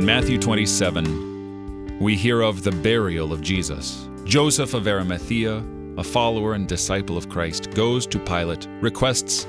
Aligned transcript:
Matthew 0.00 0.38
27, 0.38 1.98
we 2.00 2.16
hear 2.16 2.40
of 2.40 2.62
the 2.62 2.72
burial 2.72 3.34
of 3.34 3.42
Jesus. 3.42 4.08
Joseph 4.24 4.72
of 4.72 4.88
Arimathea, 4.88 5.62
a 5.98 6.02
follower 6.02 6.54
and 6.54 6.66
disciple 6.66 7.18
of 7.18 7.28
Christ, 7.28 7.70
goes 7.72 8.06
to 8.06 8.18
Pilate, 8.18 8.66
requests 8.80 9.46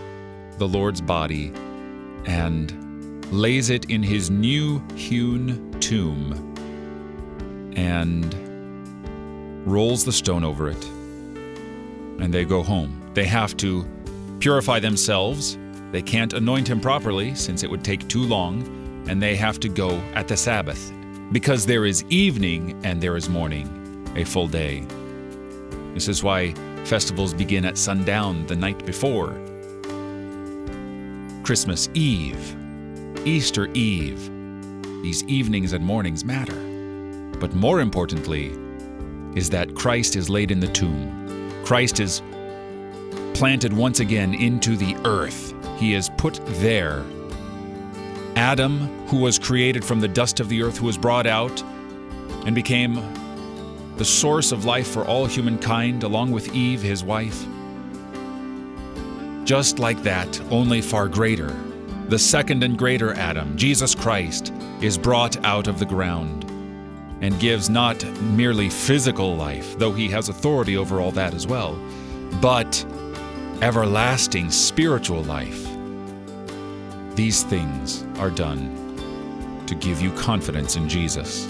the 0.57 0.67
Lord's 0.67 0.99
body, 0.99 1.53
and 2.25 3.25
lays 3.31 3.69
it 3.69 3.85
in 3.85 4.03
his 4.03 4.29
new 4.29 4.85
hewn 4.93 5.71
tomb 5.79 6.33
and 7.77 8.35
rolls 9.65 10.03
the 10.03 10.11
stone 10.11 10.43
over 10.43 10.69
it. 10.69 10.83
And 12.19 12.33
they 12.33 12.43
go 12.43 12.61
home. 12.61 13.09
They 13.13 13.25
have 13.25 13.55
to 13.57 13.87
purify 14.39 14.79
themselves. 14.79 15.57
They 15.91 16.01
can't 16.01 16.33
anoint 16.33 16.67
him 16.69 16.81
properly 16.81 17.35
since 17.35 17.63
it 17.63 17.69
would 17.69 17.85
take 17.85 18.05
too 18.09 18.23
long, 18.23 18.80
and 19.07 19.21
they 19.21 19.35
have 19.35 19.59
to 19.59 19.69
go 19.69 19.91
at 20.13 20.27
the 20.27 20.37
Sabbath 20.37 20.91
because 21.31 21.65
there 21.65 21.85
is 21.85 22.03
evening 22.09 22.79
and 22.83 23.01
there 23.01 23.15
is 23.15 23.29
morning, 23.29 24.11
a 24.15 24.23
full 24.23 24.47
day. 24.47 24.85
This 25.93 26.07
is 26.07 26.23
why 26.23 26.53
festivals 26.85 27.33
begin 27.33 27.65
at 27.65 27.77
sundown 27.77 28.45
the 28.47 28.55
night 28.55 28.85
before. 28.85 29.33
Christmas 31.43 31.89
Eve, 31.93 32.55
Easter 33.25 33.67
Eve, 33.73 34.29
these 35.01 35.23
evenings 35.23 35.73
and 35.73 35.83
mornings 35.83 36.23
matter. 36.23 36.55
But 37.39 37.53
more 37.53 37.81
importantly, 37.81 38.51
is 39.35 39.49
that 39.49 39.73
Christ 39.75 40.15
is 40.15 40.29
laid 40.29 40.51
in 40.51 40.59
the 40.59 40.67
tomb. 40.67 41.51
Christ 41.63 41.99
is 41.99 42.21
planted 43.33 43.73
once 43.73 43.99
again 43.99 44.33
into 44.33 44.75
the 44.75 44.95
earth. 45.05 45.53
He 45.79 45.93
is 45.93 46.09
put 46.17 46.39
there. 46.59 47.03
Adam, 48.41 48.87
who 49.05 49.17
was 49.17 49.37
created 49.37 49.85
from 49.85 49.99
the 49.99 50.07
dust 50.07 50.39
of 50.39 50.49
the 50.49 50.63
earth, 50.63 50.79
who 50.79 50.87
was 50.87 50.97
brought 50.97 51.27
out 51.27 51.61
and 52.43 52.55
became 52.55 52.95
the 53.97 54.03
source 54.03 54.51
of 54.51 54.65
life 54.65 54.87
for 54.87 55.05
all 55.05 55.27
humankind, 55.27 56.01
along 56.01 56.31
with 56.31 56.51
Eve, 56.55 56.81
his 56.81 57.03
wife. 57.03 57.45
Just 59.43 59.77
like 59.77 60.01
that, 60.01 60.41
only 60.49 60.81
far 60.81 61.07
greater. 61.07 61.55
The 62.07 62.17
second 62.17 62.63
and 62.63 62.79
greater 62.79 63.13
Adam, 63.13 63.55
Jesus 63.55 63.93
Christ, 63.93 64.51
is 64.81 64.97
brought 64.97 65.37
out 65.45 65.67
of 65.67 65.77
the 65.77 65.85
ground 65.85 66.43
and 67.21 67.39
gives 67.39 67.69
not 67.69 68.03
merely 68.21 68.71
physical 68.71 69.35
life, 69.35 69.77
though 69.77 69.93
he 69.93 70.09
has 70.09 70.29
authority 70.29 70.77
over 70.77 70.99
all 70.99 71.11
that 71.11 71.35
as 71.35 71.45
well, 71.45 71.79
but 72.41 72.83
everlasting 73.61 74.49
spiritual 74.49 75.21
life. 75.25 75.70
These 77.15 77.43
things 77.43 78.03
are 78.19 78.29
done 78.29 79.65
to 79.67 79.75
give 79.75 80.01
you 80.01 80.11
confidence 80.13 80.77
in 80.77 80.87
Jesus. 80.87 81.45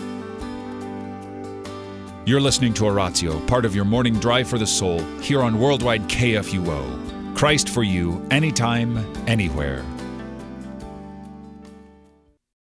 You're 2.26 2.42
listening 2.42 2.74
to 2.76 2.86
Oratio, 2.86 3.40
part 3.48 3.66
of 3.66 3.76
your 3.76 3.86
morning 3.86 4.20
drive 4.20 4.48
for 4.48 4.58
the 4.58 4.66
soul, 4.66 5.00
here 5.20 5.42
on 5.42 5.60
Worldwide 5.60 6.04
KFUO. 6.04 7.36
Christ 7.36 7.70
for 7.70 7.84
you, 7.84 8.26
anytime, 8.32 8.98
anywhere. 9.28 9.86